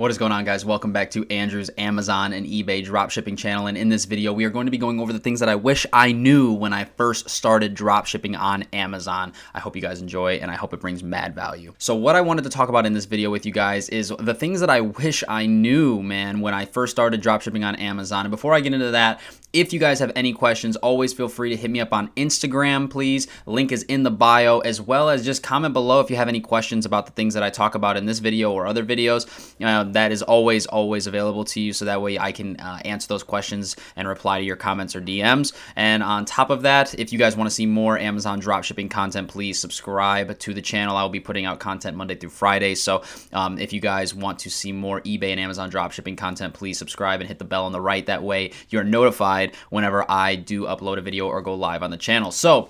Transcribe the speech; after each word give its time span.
What 0.00 0.10
is 0.10 0.16
going 0.16 0.32
on 0.32 0.46
guys? 0.46 0.64
Welcome 0.64 0.94
back 0.94 1.10
to 1.10 1.26
Andrew's 1.28 1.70
Amazon 1.76 2.32
and 2.32 2.46
eBay 2.46 2.82
dropshipping 2.82 3.36
channel 3.36 3.66
and 3.66 3.76
in 3.76 3.90
this 3.90 4.06
video 4.06 4.32
we 4.32 4.46
are 4.46 4.48
going 4.48 4.64
to 4.64 4.70
be 4.70 4.78
going 4.78 4.98
over 4.98 5.12
the 5.12 5.18
things 5.18 5.40
that 5.40 5.50
I 5.50 5.56
wish 5.56 5.84
I 5.92 6.12
knew 6.12 6.54
when 6.54 6.72
I 6.72 6.84
first 6.84 7.28
started 7.28 7.76
dropshipping 7.76 8.34
on 8.34 8.62
Amazon. 8.72 9.34
I 9.52 9.60
hope 9.60 9.76
you 9.76 9.82
guys 9.82 10.00
enjoy 10.00 10.36
and 10.36 10.50
I 10.50 10.54
hope 10.54 10.72
it 10.72 10.80
brings 10.80 11.02
mad 11.02 11.34
value. 11.34 11.74
So 11.76 11.94
what 11.94 12.16
I 12.16 12.22
wanted 12.22 12.44
to 12.44 12.48
talk 12.48 12.70
about 12.70 12.86
in 12.86 12.94
this 12.94 13.04
video 13.04 13.28
with 13.28 13.44
you 13.44 13.52
guys 13.52 13.90
is 13.90 14.10
the 14.18 14.32
things 14.32 14.60
that 14.60 14.70
I 14.70 14.80
wish 14.80 15.22
I 15.28 15.44
knew 15.44 16.02
man 16.02 16.40
when 16.40 16.54
I 16.54 16.64
first 16.64 16.92
started 16.92 17.22
dropshipping 17.22 17.62
on 17.62 17.74
Amazon 17.74 18.24
and 18.24 18.30
before 18.30 18.54
I 18.54 18.60
get 18.60 18.72
into 18.72 18.92
that 18.92 19.20
if 19.52 19.72
you 19.72 19.80
guys 19.80 19.98
have 19.98 20.12
any 20.14 20.32
questions, 20.32 20.76
always 20.76 21.12
feel 21.12 21.28
free 21.28 21.50
to 21.50 21.56
hit 21.56 21.70
me 21.70 21.80
up 21.80 21.92
on 21.92 22.08
Instagram, 22.10 22.88
please. 22.88 23.26
Link 23.46 23.72
is 23.72 23.82
in 23.84 24.04
the 24.04 24.10
bio, 24.10 24.60
as 24.60 24.80
well 24.80 25.08
as 25.08 25.24
just 25.24 25.42
comment 25.42 25.74
below 25.74 26.00
if 26.00 26.08
you 26.08 26.16
have 26.16 26.28
any 26.28 26.40
questions 26.40 26.86
about 26.86 27.06
the 27.06 27.12
things 27.12 27.34
that 27.34 27.42
I 27.42 27.50
talk 27.50 27.74
about 27.74 27.96
in 27.96 28.06
this 28.06 28.20
video 28.20 28.52
or 28.52 28.66
other 28.66 28.84
videos. 28.84 29.26
Uh, 29.60 29.84
that 29.92 30.12
is 30.12 30.22
always, 30.22 30.66
always 30.66 31.08
available 31.08 31.44
to 31.44 31.60
you, 31.60 31.72
so 31.72 31.84
that 31.84 32.00
way 32.00 32.18
I 32.18 32.30
can 32.30 32.60
uh, 32.60 32.80
answer 32.84 33.08
those 33.08 33.24
questions 33.24 33.74
and 33.96 34.06
reply 34.06 34.38
to 34.38 34.44
your 34.44 34.56
comments 34.56 34.94
or 34.94 35.00
DMs. 35.00 35.52
And 35.74 36.02
on 36.02 36.24
top 36.26 36.50
of 36.50 36.62
that, 36.62 36.94
if 36.98 37.12
you 37.12 37.18
guys 37.18 37.36
want 37.36 37.48
to 37.50 37.54
see 37.54 37.66
more 37.66 37.98
Amazon 37.98 38.40
dropshipping 38.40 38.90
content, 38.90 39.28
please 39.28 39.58
subscribe 39.58 40.38
to 40.38 40.54
the 40.54 40.62
channel. 40.62 40.96
I 40.96 41.02
will 41.02 41.10
be 41.10 41.20
putting 41.20 41.44
out 41.44 41.58
content 41.58 41.96
Monday 41.96 42.14
through 42.14 42.30
Friday. 42.30 42.76
So 42.76 43.02
um, 43.32 43.58
if 43.58 43.72
you 43.72 43.80
guys 43.80 44.14
want 44.14 44.38
to 44.40 44.50
see 44.50 44.70
more 44.70 45.00
eBay 45.00 45.32
and 45.32 45.40
Amazon 45.40 45.72
dropshipping 45.72 46.16
content, 46.16 46.54
please 46.54 46.78
subscribe 46.78 47.20
and 47.20 47.26
hit 47.26 47.40
the 47.40 47.44
bell 47.44 47.66
on 47.66 47.72
the 47.72 47.80
right. 47.80 48.06
That 48.06 48.22
way 48.22 48.52
you're 48.68 48.84
notified 48.84 49.39
whenever 49.70 50.08
I 50.10 50.36
do 50.36 50.62
upload 50.62 50.98
a 50.98 51.02
video 51.02 51.26
or 51.26 51.42
go 51.42 51.54
live 51.54 51.82
on 51.82 51.90
the 51.90 51.96
channel. 51.96 52.30
So, 52.30 52.68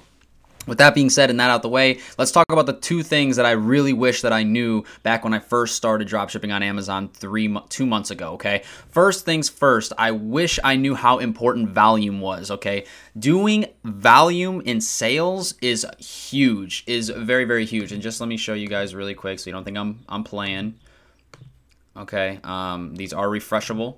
with 0.67 0.79
that 0.79 0.95
being 0.95 1.11
said 1.11 1.31
and 1.31 1.41
that 1.41 1.51
out 1.51 1.63
the 1.63 1.69
way, 1.69 1.99
let's 2.19 2.33
talk 2.33 2.47
about 2.51 2.67
the 2.67 2.75
two 2.75 3.03
things 3.03 3.37
that 3.37 3.47
I 3.47 3.53
really 3.53 3.93
wish 3.93 4.23
that 4.23 4.33
I 4.33 4.43
knew 4.43 4.85
back 5.03 5.25
when 5.25 5.33
I 5.33 5.39
first 5.39 5.75
started 5.75 6.07
dropshipping 6.07 6.55
on 6.55 6.63
Amazon 6.63 7.09
three 7.09 7.55
two 7.69 7.87
months 7.87 8.11
ago. 8.11 8.33
Okay, 8.35 8.63
first 8.89 9.25
things 9.25 9.49
first, 9.49 9.93
I 9.97 10.11
wish 10.11 10.59
I 10.63 10.77
knew 10.77 10.95
how 10.95 11.19
important 11.19 11.71
volume 11.71 12.21
was. 12.21 12.51
Okay, 12.51 12.85
doing 13.19 13.67
volume 13.85 14.61
in 14.63 14.81
sales 14.81 15.55
is 15.63 15.87
huge, 15.99 16.85
is 16.87 17.09
very 17.09 17.45
very 17.45 17.65
huge. 17.65 17.93
And 17.93 18.03
just 18.03 18.21
let 18.21 18.29
me 18.29 18.37
show 18.37 18.55
you 18.55 18.69
guys 18.69 18.95
really 18.95 19.15
quick, 19.15 19.39
so 19.39 19.49
you 19.49 19.53
don't 19.53 19.65
think 19.65 19.79
I'm 19.79 20.01
I'm 20.09 20.25
playing. 20.25 20.75
Okay, 21.97 22.39
um, 22.45 22.95
these 22.95 23.13
are 23.13 23.29
refreshable 23.29 23.97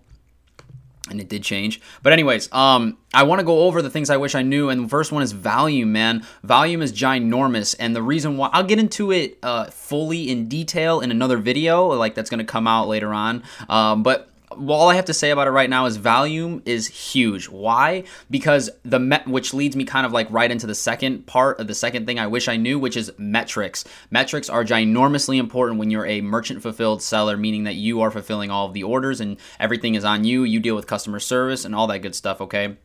and 1.10 1.20
it 1.20 1.28
did 1.28 1.42
change. 1.42 1.80
But 2.02 2.12
anyways, 2.12 2.52
um, 2.52 2.98
I 3.12 3.24
want 3.24 3.40
to 3.40 3.44
go 3.44 3.60
over 3.60 3.82
the 3.82 3.90
things 3.90 4.08
I 4.08 4.16
wish 4.16 4.34
I 4.34 4.42
knew, 4.42 4.68
and 4.68 4.84
the 4.84 4.88
first 4.88 5.12
one 5.12 5.22
is 5.22 5.32
volume, 5.32 5.92
man. 5.92 6.24
Volume 6.42 6.82
is 6.82 6.92
ginormous, 6.92 7.74
and 7.78 7.94
the 7.94 8.02
reason 8.02 8.36
why 8.36 8.50
I'll 8.52 8.64
get 8.64 8.78
into 8.78 9.10
it 9.10 9.38
uh, 9.42 9.66
fully 9.66 10.30
in 10.30 10.48
detail 10.48 11.00
in 11.00 11.10
another 11.10 11.38
video, 11.38 11.88
like 11.88 12.14
that's 12.14 12.30
to 12.38 12.44
come 12.44 12.66
out 12.66 12.88
later 12.88 13.12
on. 13.12 13.42
Um, 13.68 14.02
but 14.02 14.31
all 14.52 14.88
I 14.88 14.94
have 14.94 15.04
to 15.06 15.14
say 15.14 15.30
about 15.30 15.46
it 15.46 15.50
right 15.50 15.68
now 15.68 15.86
is 15.86 15.96
volume 15.96 16.62
is 16.64 16.86
huge. 16.86 17.48
Why? 17.48 18.04
Because 18.30 18.70
the 18.84 18.98
met, 18.98 19.26
which 19.26 19.52
leads 19.54 19.76
me 19.76 19.84
kind 19.84 20.06
of 20.06 20.12
like 20.12 20.30
right 20.30 20.50
into 20.50 20.66
the 20.66 20.74
second 20.74 21.26
part 21.26 21.60
of 21.60 21.66
the 21.66 21.74
second 21.74 22.06
thing 22.06 22.18
I 22.18 22.26
wish 22.26 22.48
I 22.48 22.56
knew, 22.56 22.78
which 22.78 22.96
is 22.96 23.12
metrics. 23.18 23.84
Metrics 24.10 24.48
are 24.48 24.64
ginormously 24.64 25.38
important 25.38 25.78
when 25.78 25.90
you're 25.90 26.06
a 26.06 26.20
merchant 26.20 26.62
fulfilled 26.62 27.02
seller, 27.02 27.36
meaning 27.36 27.64
that 27.64 27.74
you 27.74 28.00
are 28.00 28.10
fulfilling 28.10 28.50
all 28.50 28.66
of 28.66 28.74
the 28.74 28.84
orders 28.84 29.20
and 29.20 29.36
everything 29.58 29.94
is 29.94 30.04
on 30.04 30.24
you. 30.24 30.44
You 30.44 30.60
deal 30.60 30.76
with 30.76 30.86
customer 30.86 31.20
service 31.20 31.64
and 31.64 31.74
all 31.74 31.86
that 31.88 32.00
good 32.00 32.14
stuff, 32.14 32.40
okay? 32.40 32.76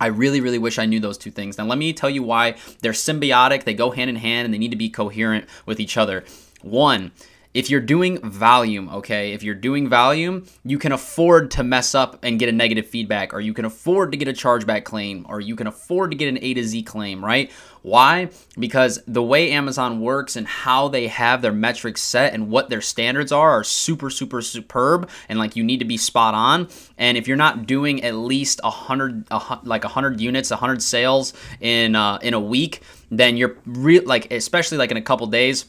I 0.00 0.08
really, 0.08 0.40
really 0.40 0.58
wish 0.58 0.78
I 0.78 0.86
knew 0.86 1.00
those 1.00 1.18
two 1.18 1.30
things. 1.30 1.56
Now, 1.56 1.64
let 1.64 1.78
me 1.78 1.92
tell 1.92 2.10
you 2.10 2.22
why 2.22 2.56
they're 2.82 2.92
symbiotic, 2.92 3.64
they 3.64 3.74
go 3.74 3.90
hand 3.90 4.10
in 4.10 4.16
hand, 4.16 4.44
and 4.44 4.52
they 4.52 4.58
need 4.58 4.72
to 4.72 4.76
be 4.76 4.90
coherent 4.90 5.46
with 5.66 5.78
each 5.80 5.96
other. 5.96 6.24
One, 6.62 7.12
if 7.54 7.70
you're 7.70 7.80
doing 7.80 8.18
volume, 8.18 8.88
okay, 8.88 9.32
if 9.32 9.44
you're 9.44 9.54
doing 9.54 9.88
volume, 9.88 10.44
you 10.64 10.76
can 10.76 10.90
afford 10.90 11.52
to 11.52 11.62
mess 11.62 11.94
up 11.94 12.18
and 12.24 12.38
get 12.40 12.48
a 12.48 12.52
negative 12.52 12.86
feedback, 12.88 13.32
or 13.32 13.40
you 13.40 13.54
can 13.54 13.64
afford 13.64 14.10
to 14.10 14.18
get 14.18 14.26
a 14.26 14.32
chargeback 14.32 14.82
claim, 14.82 15.24
or 15.28 15.40
you 15.40 15.54
can 15.54 15.68
afford 15.68 16.10
to 16.10 16.16
get 16.16 16.28
an 16.28 16.38
A 16.42 16.54
to 16.54 16.64
Z 16.64 16.82
claim, 16.82 17.24
right? 17.24 17.52
Why? 17.82 18.30
Because 18.58 18.98
the 19.06 19.22
way 19.22 19.52
Amazon 19.52 20.00
works 20.00 20.34
and 20.34 20.48
how 20.48 20.88
they 20.88 21.06
have 21.06 21.42
their 21.42 21.52
metrics 21.52 22.00
set 22.00 22.34
and 22.34 22.50
what 22.50 22.70
their 22.70 22.80
standards 22.80 23.30
are 23.30 23.50
are 23.50 23.62
super, 23.62 24.10
super 24.10 24.42
superb, 24.42 25.08
and 25.28 25.38
like 25.38 25.54
you 25.54 25.62
need 25.62 25.78
to 25.78 25.84
be 25.84 25.96
spot 25.96 26.34
on. 26.34 26.68
And 26.98 27.16
if 27.16 27.28
you're 27.28 27.36
not 27.36 27.66
doing 27.66 28.02
at 28.02 28.14
least 28.14 28.60
a 28.64 28.70
hundred, 28.70 29.30
like 29.62 29.84
a 29.84 29.88
hundred 29.88 30.20
units, 30.20 30.50
a 30.50 30.56
hundred 30.56 30.82
sales 30.82 31.34
in 31.60 31.94
uh, 31.94 32.18
in 32.20 32.34
a 32.34 32.40
week, 32.40 32.80
then 33.10 33.36
you're 33.36 33.58
real, 33.64 34.02
like 34.06 34.32
especially 34.32 34.78
like 34.78 34.90
in 34.90 34.96
a 34.96 35.02
couple 35.02 35.26
days 35.28 35.66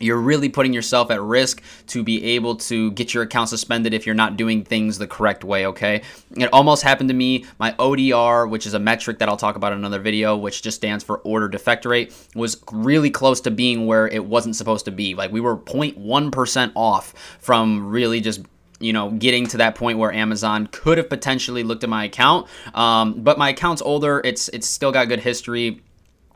you're 0.00 0.18
really 0.18 0.48
putting 0.48 0.72
yourself 0.72 1.10
at 1.10 1.20
risk 1.20 1.62
to 1.88 2.02
be 2.02 2.24
able 2.24 2.56
to 2.56 2.90
get 2.92 3.14
your 3.14 3.22
account 3.22 3.48
suspended 3.48 3.94
if 3.94 4.06
you're 4.06 4.14
not 4.14 4.36
doing 4.36 4.64
things 4.64 4.98
the 4.98 5.06
correct 5.06 5.44
way, 5.44 5.66
okay? 5.66 6.02
It 6.36 6.48
almost 6.52 6.82
happened 6.82 7.08
to 7.10 7.14
me. 7.14 7.44
My 7.58 7.72
ODR, 7.72 8.48
which 8.48 8.66
is 8.66 8.74
a 8.74 8.78
metric 8.78 9.18
that 9.18 9.28
I'll 9.28 9.36
talk 9.36 9.56
about 9.56 9.72
in 9.72 9.78
another 9.78 10.00
video, 10.00 10.36
which 10.36 10.62
just 10.62 10.76
stands 10.76 11.04
for 11.04 11.18
order 11.18 11.48
defect 11.48 11.84
rate, 11.84 12.14
was 12.34 12.62
really 12.72 13.10
close 13.10 13.40
to 13.42 13.50
being 13.50 13.86
where 13.86 14.08
it 14.08 14.24
wasn't 14.24 14.56
supposed 14.56 14.86
to 14.86 14.90
be. 14.90 15.14
Like 15.14 15.30
we 15.30 15.40
were 15.40 15.56
0.1% 15.56 16.72
off 16.74 17.14
from 17.38 17.88
really 17.88 18.20
just 18.20 18.40
you 18.80 18.92
know, 18.92 19.12
getting 19.12 19.46
to 19.46 19.58
that 19.58 19.76
point 19.76 19.96
where 19.96 20.12
Amazon 20.12 20.66
could 20.66 20.98
have 20.98 21.08
potentially 21.08 21.62
looked 21.62 21.84
at 21.84 21.90
my 21.90 22.04
account. 22.04 22.48
Um, 22.74 23.22
but 23.22 23.38
my 23.38 23.50
account's 23.50 23.80
older. 23.80 24.20
It's 24.24 24.48
it's 24.48 24.68
still 24.68 24.90
got 24.90 25.06
good 25.06 25.20
history 25.20 25.82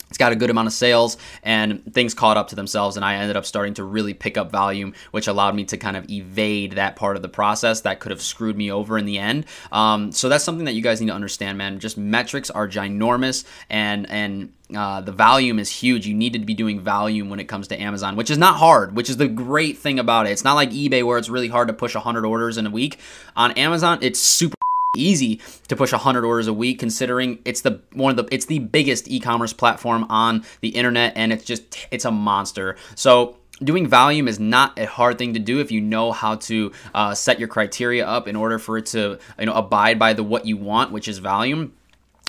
it's 0.09 0.19
got 0.19 0.33
a 0.33 0.37
good 0.37 0.51
amount 0.51 0.67
of 0.67 0.73
sales 0.73 1.17
and 1.43 1.93
things 1.93 2.15
caught 2.15 2.37
up 2.37 2.49
to 2.49 2.55
themselves 2.55 2.97
and 2.97 3.05
i 3.05 3.15
ended 3.17 3.37
up 3.37 3.45
starting 3.45 3.75
to 3.75 3.85
really 3.85 4.15
pick 4.15 4.37
up 4.37 4.51
volume 4.51 4.95
which 5.11 5.27
allowed 5.27 5.55
me 5.55 5.65
to 5.65 5.77
kind 5.77 5.97
of 5.97 6.09
evade 6.11 6.73
that 6.73 6.97
part 6.97 7.17
of 7.17 7.23
the 7.23 7.29
process 7.29 7.83
that 7.83 8.01
could 8.01 8.11
have 8.11 8.23
screwed 8.23 8.57
me 8.57 8.71
over 8.71 8.99
in 8.99 9.05
the 9.05 9.19
end 9.19 9.45
um, 9.73 10.13
so 10.13 10.29
that's 10.29 10.45
something 10.45 10.65
that 10.65 10.75
you 10.75 10.83
guys 10.83 11.01
need 11.01 11.09
to 11.09 11.13
understand 11.13 11.59
man 11.59 11.79
just 11.79 11.97
metrics 11.97 12.51
are 12.51 12.69
ginormous 12.69 13.45
and 13.71 14.09
and 14.11 14.53
uh, 14.75 15.01
the 15.01 15.13
volume 15.13 15.59
is 15.59 15.71
huge. 15.71 16.07
You 16.07 16.15
need 16.15 16.33
to 16.33 16.39
be 16.41 16.55
doing 16.55 16.81
volume 16.81 17.31
when 17.31 17.39
it 17.39 17.45
comes 17.45 17.69
to 17.69 17.81
Amazon, 17.81 18.17
which 18.17 18.31
is 18.31 18.39
not 18.39 18.57
hard, 18.57 18.97
which 18.97 19.09
is 19.09 19.17
the 19.17 19.29
great 19.29 19.79
thing 19.79 19.99
about 19.99 20.27
it. 20.27 20.31
It's 20.31 20.45
not 20.45 20.55
like 20.55 20.71
eBay 20.71 21.05
where 21.05 21.19
it's 21.19 21.29
really 21.29 21.49
hard 21.49 21.69
to 21.69 21.75
push 21.75 21.95
100 21.95 22.25
orders 22.25 22.59
in 22.59 22.67
a 22.67 22.71
week. 22.71 22.99
On 23.37 23.53
Amazon, 23.53 23.99
it's 24.03 24.19
super 24.19 24.56
easy 24.97 25.41
to 25.69 25.77
push 25.77 25.93
100 25.93 26.25
orders 26.25 26.47
a 26.47 26.53
week 26.53 26.79
considering 26.79 27.39
it's 27.45 27.61
the 27.61 27.81
one 27.93 28.11
of 28.11 28.17
the 28.17 28.35
it's 28.35 28.47
the 28.47 28.59
biggest 28.59 29.09
e-commerce 29.09 29.53
platform 29.53 30.05
on 30.09 30.45
the 30.61 30.71
internet 30.71 31.13
and 31.17 31.33
it's 31.33 31.45
just 31.45 31.87
it's 31.91 32.05
a 32.05 32.11
monster. 32.11 32.77
So 32.95 33.37
doing 33.63 33.87
volume 33.87 34.29
is 34.29 34.39
not 34.39 34.79
a 34.79 34.87
hard 34.87 35.19
thing 35.19 35.35
to 35.35 35.41
do 35.41 35.61
if 35.61 35.71
you 35.71 35.81
know 35.81 36.13
how 36.13 36.37
to 36.37 36.73
uh, 36.95 37.15
set 37.15 37.39
your 37.39 37.49
criteria 37.49 38.07
up 38.07 38.29
in 38.29 38.37
order 38.37 38.59
for 38.59 38.79
it 38.79 38.87
to 38.87 39.19
you 39.39 39.47
know 39.47 39.55
abide 39.55 39.99
by 39.99 40.13
the 40.13 40.23
what 40.23 40.47
you 40.47 40.57
want 40.57 40.93
which 40.93 41.09
is 41.09 41.19
volume 41.19 41.73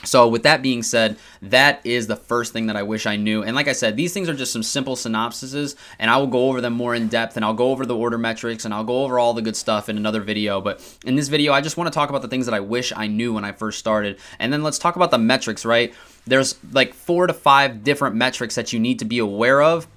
so, 0.04 0.28
with 0.28 0.44
that 0.44 0.62
being 0.62 0.84
said, 0.84 1.18
that 1.42 1.82
is 1.84 2.06
the 2.06 2.16
first 2.16 2.54
thing 2.54 2.68
that 2.68 2.76
I 2.76 2.84
wish 2.84 3.08
I 3.08 3.16
knew. 3.16 3.42
And 3.42 3.56
like 3.56 3.68
I 3.68 3.74
said, 3.74 3.98
these 3.98 4.14
things 4.14 4.30
are 4.30 4.36
just 4.36 4.54
some 4.54 4.62
simple 4.62 4.96
synopsises, 4.96 5.76
and 5.98 6.12
I 6.12 6.18
will 6.18 6.28
go 6.28 6.50
over 6.50 6.62
them 6.62 6.74
more 6.74 6.94
in 6.94 7.08
depth, 7.08 7.36
and 7.36 7.44
I'll 7.44 7.56
go 7.56 7.72
over 7.72 7.84
the 7.84 7.96
order 7.96 8.18
metrics, 8.18 8.64
and 8.64 8.74
I'll 8.74 8.84
go 8.84 9.04
over 9.04 9.18
all 9.18 9.34
the 9.34 9.42
good 9.42 9.56
stuff 9.56 9.90
in 9.90 9.98
another 9.98 10.22
video. 10.22 10.62
But 10.62 10.82
in 11.04 11.16
this 11.16 11.30
video, 11.30 11.52
I 11.52 11.62
just 11.62 11.78
want 11.78 11.92
to 11.92 11.96
talk 11.96 12.10
about 12.10 12.22
the 12.22 12.28
things 12.28 12.46
that 12.46 12.54
I 12.54 12.60
wish 12.60 12.94
I 12.96 13.08
knew 13.08 13.34
when 13.34 13.44
I 13.44 13.52
first 13.52 13.80
started. 13.80 14.20
And 14.38 14.54
then 14.54 14.62
let's 14.62 14.78
talk 14.78 14.96
about 14.96 15.10
the 15.10 15.18
metrics, 15.18 15.66
right? 15.66 15.94
There's 16.28 16.56
like 16.72 16.94
four 16.94 17.26
to 17.26 17.34
five 17.34 17.84
different 17.84 18.16
metrics 18.16 18.54
that 18.56 18.72
you 18.72 18.80
need 18.80 19.00
to 19.00 19.06
be 19.06 19.18
aware 19.18 19.64
of 19.64 19.88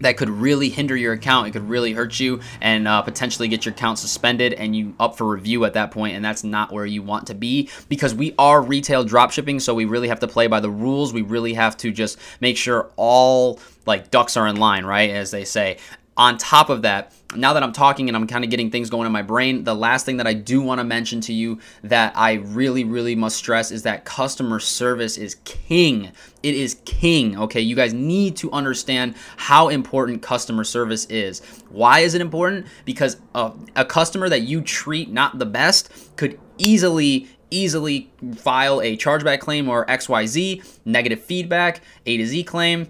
that 0.00 0.16
could 0.16 0.30
really 0.30 0.68
hinder 0.68 0.96
your 0.96 1.12
account. 1.12 1.48
It 1.48 1.52
could 1.52 1.68
really 1.68 1.92
hurt 1.92 2.18
you 2.20 2.40
and 2.60 2.86
uh, 2.88 3.02
potentially 3.02 3.48
get 3.48 3.64
your 3.64 3.74
account 3.74 3.98
suspended 3.98 4.52
and 4.54 4.74
you 4.74 4.94
up 4.98 5.16
for 5.16 5.26
review 5.26 5.64
at 5.64 5.74
that 5.74 5.90
point, 5.90 6.16
and 6.16 6.24
that's 6.24 6.44
not 6.44 6.72
where 6.72 6.86
you 6.86 7.02
want 7.02 7.26
to 7.28 7.34
be 7.34 7.68
because 7.88 8.14
we 8.14 8.34
are 8.38 8.60
retail 8.62 9.04
dropshipping, 9.04 9.60
so 9.60 9.74
we 9.74 9.84
really 9.84 10.08
have 10.08 10.20
to 10.20 10.28
play 10.28 10.46
by 10.46 10.60
the 10.60 10.70
rules. 10.70 11.12
We 11.12 11.22
really 11.22 11.54
have 11.54 11.76
to 11.78 11.90
just 11.90 12.18
make 12.40 12.56
sure 12.56 12.90
all 12.96 13.60
like 13.86 14.10
ducks 14.10 14.36
are 14.36 14.46
in 14.46 14.56
line, 14.56 14.84
right? 14.84 15.10
As 15.10 15.30
they 15.30 15.44
say 15.44 15.78
on 16.16 16.38
top 16.38 16.70
of 16.70 16.82
that, 16.82 17.12
now 17.34 17.52
that 17.54 17.62
I'm 17.62 17.72
talking 17.72 18.08
and 18.08 18.16
I'm 18.16 18.26
kind 18.26 18.44
of 18.44 18.50
getting 18.50 18.70
things 18.70 18.90
going 18.90 19.06
in 19.06 19.12
my 19.12 19.22
brain, 19.22 19.64
the 19.64 19.74
last 19.74 20.06
thing 20.06 20.18
that 20.18 20.26
I 20.26 20.34
do 20.34 20.62
want 20.62 20.78
to 20.78 20.84
mention 20.84 21.20
to 21.22 21.32
you 21.32 21.58
that 21.82 22.16
I 22.16 22.34
really, 22.34 22.84
really 22.84 23.16
must 23.16 23.36
stress 23.36 23.70
is 23.70 23.82
that 23.82 24.04
customer 24.04 24.60
service 24.60 25.16
is 25.16 25.36
king. 25.44 26.12
It 26.42 26.54
is 26.54 26.76
king. 26.84 27.36
Okay, 27.38 27.60
you 27.60 27.74
guys 27.74 27.92
need 27.92 28.36
to 28.36 28.50
understand 28.52 29.14
how 29.36 29.68
important 29.68 30.22
customer 30.22 30.62
service 30.62 31.06
is. 31.06 31.40
Why 31.70 32.00
is 32.00 32.14
it 32.14 32.20
important? 32.20 32.66
Because 32.84 33.16
a, 33.34 33.52
a 33.74 33.84
customer 33.84 34.28
that 34.28 34.42
you 34.42 34.60
treat 34.60 35.10
not 35.10 35.38
the 35.38 35.46
best 35.46 35.90
could 36.16 36.38
easily 36.58 37.28
easily 37.50 38.10
file 38.36 38.80
a 38.80 38.96
chargeback 38.96 39.38
claim 39.38 39.68
or 39.68 39.86
XYZ, 39.86 40.78
negative 40.84 41.22
feedback, 41.22 41.80
A 42.04 42.16
to 42.16 42.26
Z 42.26 42.42
claim, 42.44 42.88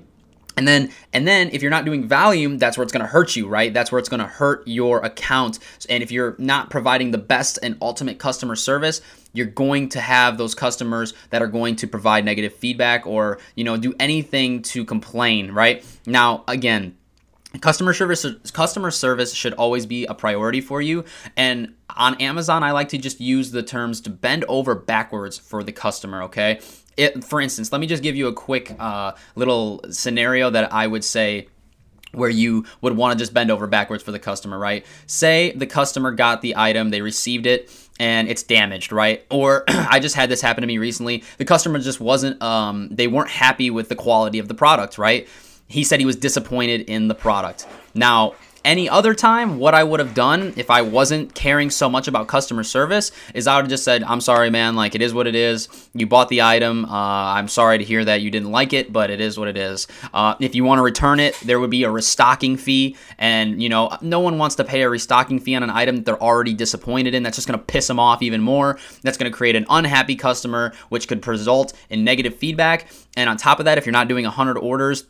and 0.56 0.68
then, 0.68 0.90
and 1.12 1.26
then 1.26 1.50
if 1.52 1.62
you're 1.62 1.70
not 1.70 1.84
doing 1.84 2.06
volume, 2.06 2.58
that's 2.58 2.76
where 2.76 2.82
it's 2.82 2.92
going 2.92 3.04
to 3.04 3.08
hurt 3.08 3.34
you, 3.34 3.48
right? 3.48 3.72
That's 3.74 3.90
where 3.90 3.98
it's 3.98 4.08
going 4.08 4.20
to 4.20 4.26
hurt 4.26 4.66
your 4.66 5.04
account. 5.04 5.58
And 5.88 6.02
if 6.02 6.12
you're 6.12 6.36
not 6.38 6.70
providing 6.70 7.10
the 7.10 7.18
best 7.18 7.58
and 7.62 7.76
ultimate 7.82 8.18
customer 8.18 8.54
service, 8.56 9.00
you're 9.32 9.46
going 9.46 9.88
to 9.90 10.00
have 10.00 10.38
those 10.38 10.54
customers 10.54 11.12
that 11.30 11.42
are 11.42 11.48
going 11.48 11.76
to 11.76 11.86
provide 11.86 12.24
negative 12.24 12.54
feedback 12.54 13.06
or, 13.06 13.38
you 13.56 13.64
know, 13.64 13.76
do 13.76 13.94
anything 13.98 14.62
to 14.62 14.84
complain, 14.84 15.50
right? 15.50 15.84
Now, 16.06 16.44
again, 16.46 16.96
customer 17.60 17.92
service 17.92 18.26
customer 18.52 18.90
service 18.90 19.32
should 19.32 19.52
always 19.54 19.86
be 19.86 20.04
a 20.06 20.14
priority 20.14 20.60
for 20.60 20.82
you 20.82 21.04
and 21.36 21.72
on 21.96 22.20
amazon 22.20 22.64
i 22.64 22.72
like 22.72 22.88
to 22.88 22.98
just 22.98 23.20
use 23.20 23.52
the 23.52 23.62
terms 23.62 24.00
to 24.00 24.10
bend 24.10 24.44
over 24.48 24.74
backwards 24.74 25.38
for 25.38 25.62
the 25.62 25.70
customer 25.70 26.22
okay 26.24 26.58
it, 26.96 27.24
for 27.24 27.40
instance 27.40 27.72
let 27.72 27.80
me 27.80 27.86
just 27.86 28.02
give 28.02 28.16
you 28.16 28.28
a 28.28 28.32
quick 28.32 28.74
uh, 28.78 29.12
little 29.36 29.80
scenario 29.90 30.50
that 30.50 30.72
i 30.72 30.86
would 30.86 31.04
say 31.04 31.48
where 32.14 32.30
you 32.30 32.64
would 32.80 32.96
want 32.96 33.16
to 33.16 33.22
just 33.22 33.34
bend 33.34 33.50
over 33.50 33.66
backwards 33.66 34.02
for 34.02 34.12
the 34.12 34.18
customer, 34.18 34.58
right? 34.58 34.84
Say 35.06 35.52
the 35.52 35.66
customer 35.66 36.12
got 36.12 36.42
the 36.42 36.56
item, 36.56 36.90
they 36.90 37.02
received 37.02 37.46
it, 37.46 37.70
and 38.00 38.28
it's 38.28 38.42
damaged, 38.42 38.92
right? 38.92 39.24
Or 39.30 39.64
I 39.68 40.00
just 40.00 40.14
had 40.14 40.28
this 40.28 40.40
happen 40.40 40.62
to 40.62 40.66
me 40.66 40.78
recently. 40.78 41.24
The 41.38 41.44
customer 41.44 41.78
just 41.78 42.00
wasn't, 42.00 42.40
um, 42.42 42.88
they 42.90 43.06
weren't 43.06 43.30
happy 43.30 43.70
with 43.70 43.88
the 43.88 43.96
quality 43.96 44.38
of 44.38 44.48
the 44.48 44.54
product, 44.54 44.98
right? 44.98 45.28
He 45.66 45.84
said 45.84 46.00
he 46.00 46.06
was 46.06 46.16
disappointed 46.16 46.82
in 46.82 47.08
the 47.08 47.14
product. 47.14 47.66
Now, 47.94 48.34
any 48.64 48.88
other 48.88 49.14
time, 49.14 49.58
what 49.58 49.74
I 49.74 49.84
would 49.84 50.00
have 50.00 50.14
done 50.14 50.54
if 50.56 50.70
I 50.70 50.82
wasn't 50.82 51.34
caring 51.34 51.70
so 51.70 51.90
much 51.90 52.08
about 52.08 52.28
customer 52.28 52.64
service 52.64 53.12
is 53.34 53.46
I 53.46 53.56
would 53.56 53.64
have 53.64 53.70
just 53.70 53.84
said, 53.84 54.02
I'm 54.02 54.20
sorry, 54.20 54.50
man. 54.50 54.74
Like, 54.74 54.94
it 54.94 55.02
is 55.02 55.12
what 55.12 55.26
it 55.26 55.34
is. 55.34 55.68
You 55.92 56.06
bought 56.06 56.28
the 56.28 56.42
item. 56.42 56.84
Uh, 56.86 56.88
I'm 56.88 57.48
sorry 57.48 57.78
to 57.78 57.84
hear 57.84 58.04
that 58.04 58.22
you 58.22 58.30
didn't 58.30 58.50
like 58.50 58.72
it, 58.72 58.92
but 58.92 59.10
it 59.10 59.20
is 59.20 59.38
what 59.38 59.48
it 59.48 59.56
is. 59.56 59.86
Uh, 60.12 60.34
if 60.40 60.54
you 60.54 60.64
want 60.64 60.78
to 60.78 60.82
return 60.82 61.20
it, 61.20 61.38
there 61.40 61.60
would 61.60 61.70
be 61.70 61.84
a 61.84 61.90
restocking 61.90 62.56
fee. 62.56 62.96
And, 63.18 63.62
you 63.62 63.68
know, 63.68 63.96
no 64.00 64.20
one 64.20 64.38
wants 64.38 64.56
to 64.56 64.64
pay 64.64 64.82
a 64.82 64.88
restocking 64.88 65.40
fee 65.40 65.54
on 65.54 65.62
an 65.62 65.70
item 65.70 65.96
that 65.96 66.06
they're 66.06 66.22
already 66.22 66.54
disappointed 66.54 67.14
in. 67.14 67.22
That's 67.22 67.36
just 67.36 67.46
going 67.46 67.58
to 67.58 67.64
piss 67.64 67.86
them 67.86 67.98
off 67.98 68.22
even 68.22 68.40
more. 68.40 68.78
That's 69.02 69.18
going 69.18 69.30
to 69.30 69.36
create 69.36 69.56
an 69.56 69.66
unhappy 69.68 70.16
customer, 70.16 70.72
which 70.88 71.08
could 71.08 71.26
result 71.26 71.74
in 71.90 72.04
negative 72.04 72.34
feedback. 72.36 72.88
And 73.16 73.28
on 73.28 73.36
top 73.36 73.58
of 73.58 73.66
that, 73.66 73.78
if 73.78 73.86
you're 73.86 73.92
not 73.92 74.08
doing 74.08 74.24
100 74.24 74.58
orders, 74.58 75.04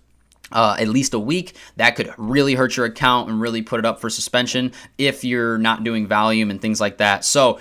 uh, 0.55 0.77
at 0.79 0.89
least 0.89 1.13
a 1.13 1.19
week. 1.19 1.55
That 1.77 1.97
could 1.97 2.13
really 2.17 2.55
hurt 2.55 2.77
your 2.77 2.87
account 2.87 3.29
and 3.29 3.41
really 3.41 3.63
put 3.63 3.81
it 3.81 3.85
up 3.87 4.01
for 4.01 4.09
suspension 4.09 4.73
if 4.97 5.25
you're 5.25 5.59
not 5.59 5.85
doing 5.85 6.07
volume 6.07 6.51
and 6.51 6.61
things 6.61 6.81
like 6.81 6.99
that. 6.99 7.25
So, 7.25 7.59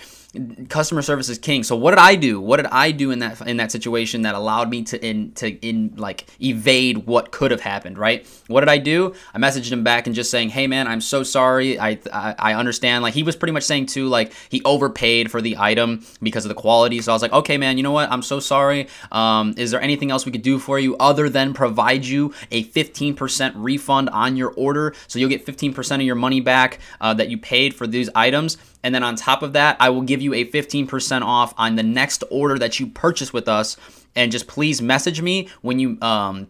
customer 0.68 1.04
service 1.04 1.30
is 1.30 1.38
king. 1.38 1.64
So 1.64 1.76
what 1.76 1.92
did 1.92 2.00
I 2.00 2.16
do? 2.16 2.42
What 2.42 2.58
did 2.58 2.66
I 2.68 2.92
do 2.92 3.12
in 3.12 3.20
that 3.20 3.42
in 3.42 3.58
that 3.58 3.72
situation 3.72 4.24
that 4.24 4.34
allowed 4.34 4.70
me 4.70 4.84
to 4.84 5.06
in 5.06 5.32
to 5.34 5.52
in 5.66 5.94
like 5.96 6.26
evade 6.42 7.06
what 7.06 7.32
could 7.32 7.52
have 7.52 7.62
happened? 7.62 7.98
Right? 7.98 8.26
What 8.48 8.62
did 8.62 8.70
I 8.70 8.80
do? 8.80 9.14
I 9.34 9.38
messaged 9.38 9.72
him 9.72 9.84
back 9.84 10.08
and 10.08 10.16
just 10.16 10.32
saying, 10.32 10.50
"Hey 10.50 10.66
man, 10.66 10.88
I'm 10.88 11.02
so 11.02 11.22
sorry. 11.24 11.80
I 11.80 12.00
I, 12.12 12.36
I 12.40 12.54
understand." 12.56 13.04
Like 13.04 13.14
he 13.14 13.22
was 13.22 13.36
pretty 13.36 13.52
much 13.52 13.64
saying 13.64 13.88
too, 13.88 14.08
like 14.08 14.34
he 14.50 14.62
overpaid 14.64 15.30
for 15.30 15.42
the 15.42 15.58
item 15.60 16.04
because 16.22 16.46
of 16.46 16.50
the 16.50 16.56
quality. 16.56 17.00
So 17.02 17.12
I 17.12 17.16
was 17.16 17.22
like, 17.22 17.34
"Okay, 17.34 17.58
man, 17.58 17.78
you 17.78 17.84
know 17.84 17.92
what? 17.92 18.12
I'm 18.12 18.24
so 18.24 18.40
sorry. 18.40 18.88
Um, 19.12 19.54
is 19.58 19.70
there 19.70 19.82
anything 19.82 20.10
else 20.10 20.26
we 20.26 20.32
could 20.32 20.42
do 20.42 20.58
for 20.58 20.80
you 20.80 20.98
other 20.98 21.30
than 21.30 21.54
provide 21.54 22.06
you 22.06 22.34
a 22.52 22.64
15% 22.64 23.54
refund 23.56 24.10
on 24.10 24.36
your 24.36 24.52
order? 24.52 24.96
So 25.08 25.20
you'll 25.20 25.30
get 25.30 25.46
15% 25.46 25.96
of 25.96 26.02
your 26.02 26.16
money 26.16 26.42
back 26.42 26.80
uh, 27.00 27.14
that 27.14 27.30
you 27.30 27.38
paid 27.38 27.76
for 27.76 27.86
these 27.86 28.10
items." 28.16 28.58
And 28.84 28.94
then 28.94 29.04
on 29.04 29.16
top 29.16 29.42
of 29.42 29.54
that, 29.54 29.78
I 29.80 29.90
will 29.90 30.02
give 30.02 30.22
you 30.22 30.34
a 30.34 30.46
15% 30.46 31.22
off 31.22 31.54
on 31.58 31.76
the 31.76 31.84
next 31.84 32.24
order 32.30 32.60
that 32.60 32.80
you 32.80 32.88
purchase 32.88 33.32
with 33.32 33.48
us. 33.48 33.78
And 34.16 34.32
just 34.32 34.48
please 34.48 34.82
message 34.82 35.22
me 35.22 35.50
when 35.62 35.80
you 35.80 35.98
um, 36.02 36.48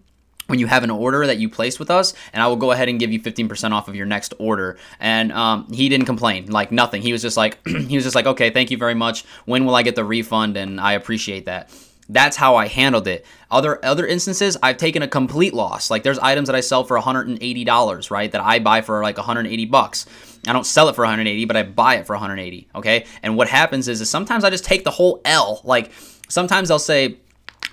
when 0.48 0.60
you 0.60 0.68
have 0.68 0.84
an 0.84 0.90
order 0.90 1.26
that 1.26 1.38
you 1.38 1.50
placed 1.50 1.80
with 1.80 1.90
us, 1.90 2.14
and 2.34 2.44
I 2.44 2.48
will 2.48 2.58
go 2.58 2.72
ahead 2.72 2.90
and 2.90 3.00
give 3.00 3.14
you 3.14 3.20
15% 3.22 3.72
off 3.72 3.88
of 3.88 3.96
your 3.96 4.06
next 4.06 4.34
order. 4.40 4.78
And 5.00 5.32
um, 5.32 5.72
he 5.72 5.88
didn't 5.88 6.06
complain, 6.06 6.52
like 6.52 6.72
nothing. 6.72 7.02
He 7.02 7.14
was 7.14 7.22
just 7.22 7.38
like, 7.38 7.66
he 7.68 7.96
was 7.96 8.04
just 8.04 8.16
like, 8.16 8.26
okay, 8.26 8.50
thank 8.50 8.70
you 8.70 8.78
very 8.78 8.94
much. 8.94 9.24
When 9.46 9.66
will 9.66 9.76
I 9.76 9.84
get 9.84 9.96
the 9.96 10.04
refund? 10.04 10.58
And 10.58 10.82
I 10.82 10.94
appreciate 10.94 11.46
that. 11.46 11.70
That's 12.10 12.36
how 12.36 12.56
I 12.56 12.68
handled 12.68 13.08
it. 13.08 13.26
Other 13.50 13.84
other 13.84 14.06
instances, 14.06 14.58
I've 14.62 14.78
taken 14.78 15.02
a 15.02 15.08
complete 15.08 15.54
loss. 15.54 15.90
Like 15.90 16.04
there's 16.04 16.20
items 16.20 16.48
that 16.48 16.56
I 16.56 16.60
sell 16.60 16.84
for 16.84 17.00
$180, 17.00 18.12
right? 18.12 18.32
That 18.32 18.42
I 18.42 18.60
buy 18.60 18.82
for 18.82 19.02
like 19.02 19.18
180 19.18 19.66
bucks. 19.66 20.06
I 20.46 20.52
don't 20.54 20.66
sell 20.66 20.90
it 20.90 20.96
for 20.96 21.04
180, 21.04 21.46
but 21.46 21.56
I 21.56 21.64
buy 21.64 21.96
it 21.96 22.06
for 22.06 22.14
180. 22.14 22.68
Okay. 22.76 23.06
And 23.22 23.38
what 23.38 23.48
happens 23.48 23.88
is, 23.88 24.02
is 24.02 24.10
sometimes 24.10 24.44
I 24.44 24.50
just 24.50 24.66
take 24.66 24.84
the 24.84 24.92
whole 24.92 25.22
L. 25.24 25.62
Like 25.64 25.92
sometimes 26.28 26.70
I'll 26.70 26.80
say, 26.80 27.18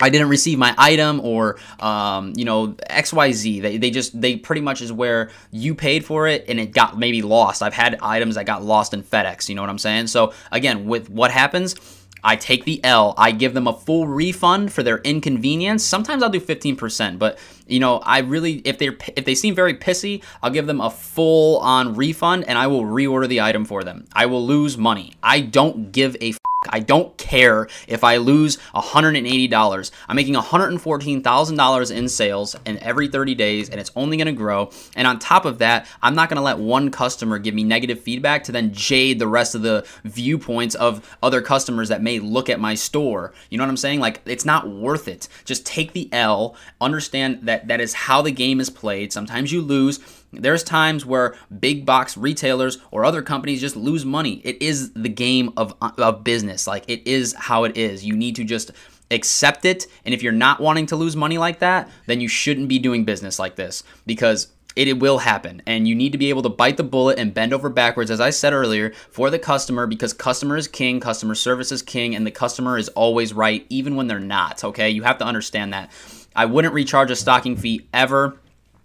I 0.02 0.08
didn't 0.08 0.28
receive 0.28 0.58
my 0.58 0.74
item 0.78 1.20
or 1.20 1.58
um, 1.78 2.32
you 2.36 2.44
know 2.44 2.68
XYZ. 2.88 3.60
They, 3.60 3.76
they 3.76 3.90
just 3.90 4.18
they 4.18 4.36
pretty 4.36 4.62
much 4.62 4.80
is 4.80 4.92
where 4.92 5.30
you 5.50 5.74
paid 5.74 6.04
for 6.04 6.26
it 6.26 6.44
and 6.48 6.58
it 6.58 6.72
got 6.72 6.98
maybe 6.98 7.22
lost. 7.22 7.62
I've 7.62 7.74
had 7.74 7.98
items 8.00 8.36
that 8.36 8.46
got 8.46 8.62
lost 8.62 8.94
in 8.94 9.02
FedEx, 9.02 9.48
you 9.48 9.54
know 9.54 9.62
what 9.62 9.70
I'm 9.70 9.78
saying? 9.78 10.06
So 10.06 10.32
again, 10.52 10.86
with 10.86 11.10
what 11.10 11.30
happens 11.30 11.74
I 12.22 12.36
take 12.36 12.64
the 12.64 12.82
L. 12.84 13.14
I 13.16 13.32
give 13.32 13.54
them 13.54 13.66
a 13.66 13.72
full 13.72 14.06
refund 14.06 14.72
for 14.72 14.82
their 14.82 14.98
inconvenience. 14.98 15.84
Sometimes 15.84 16.22
I'll 16.22 16.30
do 16.30 16.40
15%, 16.40 17.18
but 17.18 17.38
you 17.70 17.80
know, 17.80 17.98
I 17.98 18.18
really 18.18 18.62
if 18.64 18.78
they 18.78 18.88
if 19.16 19.24
they 19.24 19.34
seem 19.34 19.54
very 19.54 19.74
pissy, 19.74 20.22
I'll 20.42 20.50
give 20.50 20.66
them 20.66 20.80
a 20.80 20.90
full 20.90 21.58
on 21.58 21.94
refund 21.94 22.44
and 22.48 22.58
I 22.58 22.66
will 22.66 22.82
reorder 22.82 23.28
the 23.28 23.40
item 23.40 23.64
for 23.64 23.84
them. 23.84 24.06
I 24.12 24.26
will 24.26 24.44
lose 24.44 24.76
money. 24.76 25.14
I 25.22 25.40
don't 25.40 25.92
give 25.92 26.16
a 26.20 26.34
I 26.68 26.80
don't 26.80 27.16
care 27.16 27.68
if 27.88 28.04
I 28.04 28.18
lose 28.18 28.58
$180. 28.74 29.90
I'm 30.08 30.16
making 30.16 30.34
$114,000 30.34 31.96
in 31.96 32.08
sales 32.08 32.56
in 32.66 32.78
every 32.78 33.08
30 33.08 33.34
days 33.34 33.70
and 33.70 33.80
it's 33.80 33.90
only 33.96 34.18
going 34.18 34.26
to 34.26 34.32
grow. 34.32 34.70
And 34.94 35.06
on 35.06 35.18
top 35.18 35.46
of 35.46 35.58
that, 35.58 35.86
I'm 36.02 36.14
not 36.14 36.28
going 36.28 36.36
to 36.36 36.42
let 36.42 36.58
one 36.58 36.90
customer 36.90 37.38
give 37.38 37.54
me 37.54 37.64
negative 37.64 38.00
feedback 38.00 38.44
to 38.44 38.52
then 38.52 38.74
jade 38.74 39.18
the 39.18 39.26
rest 39.26 39.54
of 39.54 39.62
the 39.62 39.86
viewpoints 40.04 40.74
of 40.74 41.16
other 41.22 41.40
customers 41.40 41.88
that 41.88 42.02
may 42.02 42.18
look 42.18 42.50
at 42.50 42.60
my 42.60 42.74
store. 42.74 43.32
You 43.48 43.56
know 43.56 43.64
what 43.64 43.70
I'm 43.70 43.78
saying? 43.78 44.00
Like 44.00 44.20
it's 44.26 44.44
not 44.44 44.68
worth 44.68 45.08
it. 45.08 45.28
Just 45.46 45.64
take 45.64 45.94
the 45.94 46.10
L, 46.12 46.56
understand 46.78 47.40
that 47.44 47.59
that 47.68 47.80
is 47.80 47.94
how 47.94 48.22
the 48.22 48.30
game 48.30 48.60
is 48.60 48.70
played. 48.70 49.12
Sometimes 49.12 49.52
you 49.52 49.60
lose 49.60 50.00
there's 50.32 50.62
times 50.62 51.04
where 51.04 51.34
big 51.58 51.84
box 51.84 52.16
retailers 52.16 52.78
or 52.90 53.04
other 53.04 53.22
companies 53.22 53.60
just 53.60 53.76
lose 53.76 54.04
money. 54.04 54.40
It 54.44 54.62
is 54.62 54.92
the 54.92 55.08
game 55.08 55.52
of, 55.56 55.74
of 55.80 56.24
business. 56.24 56.66
Like 56.66 56.84
it 56.88 57.06
is 57.06 57.34
how 57.34 57.64
it 57.64 57.76
is. 57.76 58.04
You 58.04 58.16
need 58.16 58.36
to 58.36 58.44
just 58.44 58.70
accept 59.10 59.64
it. 59.64 59.86
And 60.04 60.14
if 60.14 60.22
you're 60.22 60.32
not 60.32 60.60
wanting 60.60 60.86
to 60.86 60.96
lose 60.96 61.16
money 61.16 61.38
like 61.38 61.58
that, 61.60 61.90
then 62.06 62.20
you 62.20 62.28
shouldn't 62.28 62.68
be 62.68 62.78
doing 62.78 63.04
business 63.04 63.38
like 63.38 63.56
this 63.56 63.82
because 64.06 64.52
it, 64.76 64.86
it, 64.86 65.00
will 65.00 65.18
happen 65.18 65.62
and 65.66 65.88
you 65.88 65.96
need 65.96 66.12
to 66.12 66.18
be 66.18 66.28
able 66.30 66.42
to 66.42 66.48
bite 66.48 66.76
the 66.76 66.84
bullet 66.84 67.18
and 67.18 67.34
bend 67.34 67.52
over 67.52 67.68
backwards 67.68 68.08
as 68.08 68.20
i 68.20 68.30
said 68.30 68.52
earlier 68.52 68.92
for 69.10 69.28
the 69.28 69.38
customer 69.38 69.84
because 69.84 70.12
customer 70.12 70.56
is 70.56 70.68
king 70.68 71.00
customer 71.00 71.34
service 71.34 71.72
is 71.72 71.82
king 71.82 72.14
and 72.14 72.24
the 72.24 72.30
customer 72.30 72.78
is 72.78 72.88
always 72.90 73.32
right 73.32 73.66
even 73.68 73.96
when 73.96 74.06
they're 74.06 74.20
not 74.20 74.62
okay 74.62 74.88
you 74.88 75.02
have 75.02 75.18
to 75.18 75.24
understand 75.24 75.72
that 75.72 75.90
i 76.34 76.44
wouldn't 76.44 76.74
recharge 76.74 77.10
a 77.10 77.16
stocking 77.16 77.56
fee 77.56 77.86
ever 77.92 78.38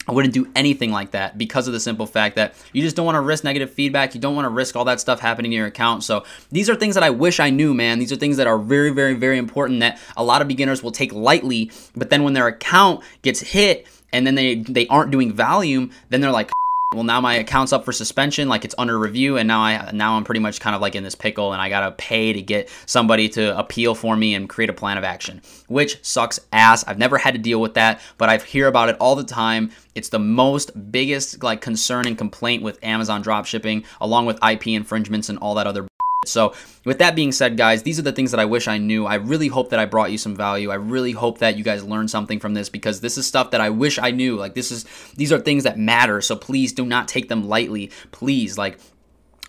I 0.08 0.12
wouldn't 0.12 0.34
do 0.34 0.48
anything 0.56 0.92
like 0.92 1.12
that 1.12 1.38
because 1.38 1.68
of 1.68 1.74
the 1.74 1.80
simple 1.80 2.06
fact 2.06 2.36
that 2.36 2.54
you 2.74 2.82
just 2.82 2.96
don't 2.96 3.06
want 3.06 3.16
to 3.16 3.22
risk 3.22 3.44
negative 3.44 3.72
feedback. 3.72 4.14
You 4.14 4.22
don't 4.22 4.36
want 4.36 4.46
to 4.46 4.50
risk 4.50 4.76
all 4.76 4.86
that 4.86 5.00
stuff 5.00 5.20
happening 5.20 5.52
in 5.52 5.58
your 5.58 5.68
account. 5.68 6.04
So 6.04 6.26
these 6.52 6.70
are 6.70 6.76
things 6.76 6.94
that 6.94 7.04
I 7.04 7.10
wish 7.10 7.40
I 7.40 7.50
knew, 7.50 7.74
man. 7.74 7.98
These 7.98 8.12
are 8.12 8.16
things 8.16 8.38
that 8.38 8.46
are 8.46 8.60
very, 8.60 8.92
very, 8.92 9.16
very 9.16 9.38
important 9.38 9.80
that 9.80 10.00
a 10.16 10.24
lot 10.24 10.42
of 10.42 10.48
beginners 10.48 10.84
will 10.84 10.92
take 10.92 11.12
lightly. 11.12 11.72
But 11.96 12.12
then 12.12 12.24
when 12.24 12.34
their 12.34 12.48
account 12.48 13.04
gets 13.24 13.40
hit 13.40 13.88
and 14.14 14.28
then 14.28 14.36
they 14.36 14.56
they 14.56 14.86
aren't 14.88 15.12
doing 15.12 15.34
volume, 15.34 15.92
then 16.10 16.22
they're 16.22 16.32
like, 16.32 16.52
well 16.96 17.04
now 17.04 17.22
my 17.22 17.36
account's 17.36 17.74
up 17.74 17.86
for 17.86 17.92
suspension 17.92 18.48
like 18.48 18.66
it's 18.66 18.76
under 18.78 18.98
review 18.98 19.38
and 19.38 19.48
now 19.48 19.62
i 19.62 19.92
now 19.92 20.16
i'm 20.16 20.24
pretty 20.24 20.40
much 20.40 20.60
kind 20.60 20.76
of 20.76 20.82
like 20.82 20.96
in 20.96 21.04
this 21.04 21.16
pickle 21.16 21.54
and 21.54 21.62
i 21.62 21.70
gotta 21.70 21.92
pay 21.94 22.34
to 22.34 22.42
get 22.42 22.70
somebody 22.86 23.30
to 23.30 23.58
appeal 23.58 23.94
for 23.94 24.16
me 24.16 24.34
and 24.34 24.50
create 24.50 24.70
a 24.70 24.74
plan 24.74 24.98
of 24.98 25.04
action 25.04 25.42
which 25.68 26.04
sucks 26.06 26.40
ass. 26.54 26.84
I've 26.88 26.98
never 26.98 27.18
had 27.18 27.34
to 27.34 27.40
deal 27.40 27.62
with 27.62 27.74
that 27.76 28.02
but 28.18 28.30
i 28.30 28.38
hear 28.38 28.68
about 28.68 28.90
it 28.90 28.98
all 29.00 29.16
the 29.16 29.24
time. 29.24 29.72
It's 29.94 30.10
the 30.10 30.20
most 30.20 30.92
biggest 30.92 31.44
like 31.44 31.62
concern 31.62 32.08
and 32.08 32.18
complaint 32.18 32.64
with 32.64 32.84
amazon 32.84 33.24
dropshipping 33.24 33.86
along 34.02 34.26
with 34.26 34.40
ip 34.44 34.68
infringements 34.68 35.30
and 35.30 35.38
all 35.40 35.56
that 35.56 35.68
other 35.68 35.88
so, 36.28 36.54
with 36.84 37.00
that 37.00 37.16
being 37.16 37.32
said, 37.32 37.58
guys, 37.58 37.84
these 37.84 37.98
are 38.00 38.04
the 38.04 38.12
things 38.12 38.32
that 38.32 38.40
I 38.40 38.46
wish 38.46 38.68
I 38.68 38.78
knew. 38.78 39.06
I 39.06 39.16
really 39.16 39.48
hope 39.48 39.70
that 39.72 39.80
I 39.80 39.86
brought 39.86 40.12
you 40.12 40.18
some 40.18 40.36
value. 40.36 40.72
I 40.72 40.76
really 40.76 41.12
hope 41.12 41.40
that 41.40 41.58
you 41.58 41.64
guys 41.64 41.84
learned 41.84 42.12
something 42.12 42.40
from 42.40 42.54
this 42.54 42.70
because 42.70 43.02
this 43.02 43.18
is 43.18 43.26
stuff 43.26 43.52
that 43.52 43.62
I 43.62 43.70
wish 43.70 43.98
I 43.98 44.12
knew. 44.12 44.36
Like 44.36 44.54
this 44.54 44.72
is 44.72 44.86
these 45.16 45.32
are 45.32 45.40
things 45.40 45.64
that 45.64 45.80
matter. 45.80 46.22
So 46.22 46.36
please 46.36 46.74
do 46.74 46.86
not 46.86 47.08
take 47.08 47.30
them 47.30 47.48
lightly. 47.48 47.92
Please, 48.12 48.58
like 48.58 48.80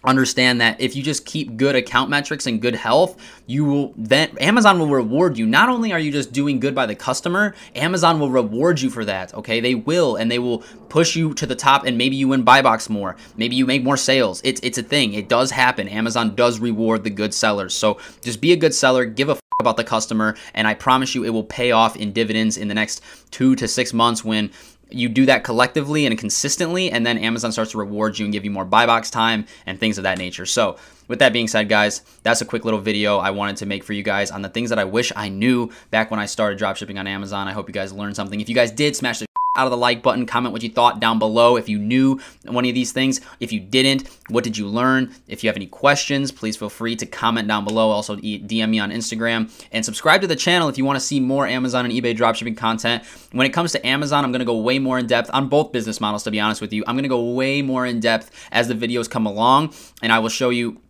understand 0.06 0.60
that 0.60 0.80
if 0.80 0.94
you 0.96 1.02
just 1.02 1.26
keep 1.26 1.56
good 1.56 1.74
account 1.74 2.08
metrics 2.08 2.46
and 2.46 2.62
good 2.62 2.74
health, 2.74 3.20
you 3.46 3.64
will 3.64 3.92
then 3.96 4.36
Amazon 4.38 4.78
will 4.78 4.88
reward 4.88 5.36
you. 5.36 5.46
Not 5.46 5.68
only 5.68 5.92
are 5.92 5.98
you 5.98 6.12
just 6.12 6.32
doing 6.32 6.60
good 6.60 6.74
by 6.74 6.86
the 6.86 6.94
customer, 6.94 7.54
Amazon 7.74 8.20
will 8.20 8.30
reward 8.30 8.80
you 8.80 8.90
for 8.90 9.04
that. 9.04 9.34
Okay, 9.34 9.60
they 9.60 9.74
will, 9.74 10.16
and 10.16 10.30
they 10.30 10.38
will 10.38 10.60
push 10.88 11.16
you 11.16 11.34
to 11.34 11.46
the 11.46 11.56
top, 11.56 11.84
and 11.84 11.98
maybe 11.98 12.16
you 12.16 12.28
win 12.28 12.42
buy 12.42 12.62
box 12.62 12.88
more. 12.88 13.16
Maybe 13.36 13.56
you 13.56 13.66
make 13.66 13.82
more 13.82 13.96
sales. 13.96 14.40
It's 14.44 14.60
it's 14.62 14.78
a 14.78 14.82
thing. 14.82 15.14
It 15.14 15.28
does 15.28 15.50
happen. 15.50 15.88
Amazon 15.88 16.34
does 16.34 16.60
reward 16.60 17.04
the 17.04 17.10
good 17.10 17.34
sellers. 17.34 17.74
So 17.74 17.98
just 18.22 18.40
be 18.40 18.52
a 18.52 18.56
good 18.56 18.74
seller. 18.74 19.04
Give 19.04 19.28
a 19.28 19.32
f- 19.32 19.40
about 19.60 19.76
the 19.76 19.84
customer, 19.84 20.36
and 20.54 20.68
I 20.68 20.74
promise 20.74 21.14
you, 21.14 21.24
it 21.24 21.30
will 21.30 21.44
pay 21.44 21.72
off 21.72 21.96
in 21.96 22.12
dividends 22.12 22.56
in 22.56 22.68
the 22.68 22.74
next 22.74 23.02
two 23.30 23.56
to 23.56 23.66
six 23.66 23.92
months 23.92 24.24
when 24.24 24.50
you 24.90 25.08
do 25.08 25.26
that 25.26 25.44
collectively 25.44 26.06
and 26.06 26.16
consistently, 26.18 26.90
and 26.90 27.04
then 27.06 27.18
Amazon 27.18 27.52
starts 27.52 27.72
to 27.72 27.78
reward 27.78 28.18
you 28.18 28.26
and 28.26 28.32
give 28.32 28.44
you 28.44 28.50
more 28.50 28.64
buy 28.64 28.86
box 28.86 29.10
time 29.10 29.46
and 29.66 29.78
things 29.78 29.98
of 29.98 30.04
that 30.04 30.18
nature. 30.18 30.46
So, 30.46 30.76
with 31.08 31.20
that 31.20 31.32
being 31.32 31.48
said, 31.48 31.68
guys, 31.68 32.02
that's 32.22 32.40
a 32.40 32.44
quick 32.44 32.64
little 32.64 32.80
video 32.80 33.18
I 33.18 33.30
wanted 33.30 33.56
to 33.58 33.66
make 33.66 33.84
for 33.84 33.92
you 33.92 34.02
guys 34.02 34.30
on 34.30 34.42
the 34.42 34.48
things 34.48 34.70
that 34.70 34.78
I 34.78 34.84
wish 34.84 35.12
I 35.14 35.28
knew 35.28 35.70
back 35.90 36.10
when 36.10 36.18
I 36.18 36.26
started 36.26 36.58
dropshipping 36.58 36.98
on 36.98 37.06
Amazon. 37.06 37.46
I 37.46 37.52
hope 37.52 37.68
you 37.68 37.74
guys 37.74 37.92
learned 37.92 38.16
something. 38.16 38.40
If 38.40 38.48
you 38.48 38.54
guys 38.54 38.72
did, 38.72 38.96
smash 38.96 39.20
the 39.20 39.26
out 39.56 39.66
of 39.66 39.70
the 39.70 39.76
like 39.76 40.02
button. 40.02 40.26
Comment 40.26 40.52
what 40.52 40.62
you 40.62 40.70
thought 40.70 41.00
down 41.00 41.18
below. 41.18 41.56
If 41.56 41.68
you 41.68 41.78
knew 41.78 42.20
one 42.44 42.64
of 42.66 42.74
these 42.74 42.92
things, 42.92 43.20
if 43.40 43.52
you 43.52 43.60
didn't, 43.60 44.08
what 44.28 44.44
did 44.44 44.56
you 44.56 44.68
learn? 44.68 45.14
If 45.26 45.42
you 45.42 45.48
have 45.48 45.56
any 45.56 45.66
questions, 45.66 46.30
please 46.30 46.56
feel 46.56 46.68
free 46.68 46.96
to 46.96 47.06
comment 47.06 47.48
down 47.48 47.64
below. 47.64 47.90
Also, 47.90 48.16
DM 48.16 48.68
me 48.68 48.78
on 48.78 48.90
Instagram 48.90 49.50
and 49.72 49.84
subscribe 49.84 50.20
to 50.20 50.26
the 50.26 50.36
channel 50.36 50.68
if 50.68 50.78
you 50.78 50.84
want 50.84 50.96
to 50.96 51.04
see 51.04 51.20
more 51.20 51.46
Amazon 51.46 51.84
and 51.84 51.94
eBay 51.94 52.16
dropshipping 52.16 52.56
content. 52.56 53.04
When 53.32 53.46
it 53.46 53.50
comes 53.50 53.72
to 53.72 53.86
Amazon, 53.86 54.24
I'm 54.24 54.32
going 54.32 54.40
to 54.40 54.46
go 54.46 54.58
way 54.58 54.78
more 54.78 54.98
in 54.98 55.06
depth 55.06 55.30
on 55.32 55.48
both 55.48 55.72
business 55.72 56.00
models, 56.00 56.22
to 56.24 56.30
be 56.30 56.40
honest 56.40 56.60
with 56.60 56.72
you. 56.72 56.84
I'm 56.86 56.94
going 56.94 57.04
to 57.04 57.08
go 57.08 57.32
way 57.32 57.62
more 57.62 57.86
in 57.86 58.00
depth 58.00 58.30
as 58.52 58.68
the 58.68 58.74
videos 58.74 59.08
come 59.08 59.26
along, 59.26 59.74
and 60.02 60.12
I 60.12 60.18
will 60.18 60.28
show 60.28 60.50
you 60.50 60.80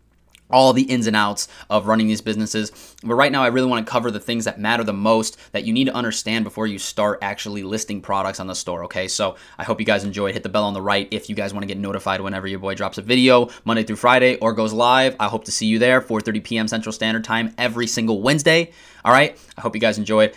all 0.50 0.72
the 0.72 0.82
ins 0.82 1.06
and 1.06 1.16
outs 1.16 1.48
of 1.70 1.86
running 1.86 2.06
these 2.06 2.20
businesses. 2.20 2.94
But 3.02 3.14
right 3.14 3.32
now, 3.32 3.42
I 3.42 3.48
really 3.48 3.68
want 3.68 3.86
to 3.86 3.90
cover 3.90 4.10
the 4.10 4.20
things 4.20 4.44
that 4.44 4.60
matter 4.60 4.84
the 4.84 4.92
most 4.92 5.38
that 5.52 5.64
you 5.64 5.72
need 5.72 5.86
to 5.86 5.94
understand 5.94 6.44
before 6.44 6.66
you 6.66 6.78
start 6.78 7.18
actually 7.22 7.62
listing 7.62 8.00
products 8.00 8.40
on 8.40 8.46
the 8.46 8.54
store. 8.54 8.84
Okay, 8.84 9.08
so 9.08 9.36
I 9.58 9.64
hope 9.64 9.80
you 9.80 9.86
guys 9.86 10.04
enjoyed. 10.04 10.34
Hit 10.34 10.42
the 10.42 10.48
bell 10.48 10.64
on 10.64 10.74
the 10.74 10.82
right 10.82 11.08
if 11.10 11.28
you 11.28 11.34
guys 11.34 11.52
want 11.52 11.62
to 11.62 11.68
get 11.68 11.78
notified 11.78 12.20
whenever 12.20 12.46
your 12.46 12.58
boy 12.58 12.74
drops 12.74 12.98
a 12.98 13.02
video 13.02 13.48
Monday 13.64 13.82
through 13.82 13.96
Friday 13.96 14.36
or 14.36 14.52
goes 14.52 14.72
live. 14.72 15.16
I 15.18 15.28
hope 15.28 15.44
to 15.44 15.52
see 15.52 15.66
you 15.66 15.78
there 15.78 16.00
4:30 16.00 16.44
p.m. 16.44 16.68
Central 16.68 16.92
Standard 16.92 17.24
Time 17.24 17.54
every 17.58 17.86
single 17.86 18.22
Wednesday. 18.22 18.72
All 19.04 19.12
right, 19.12 19.38
I 19.56 19.60
hope 19.60 19.74
you 19.74 19.80
guys 19.80 19.98
enjoyed. 19.98 20.36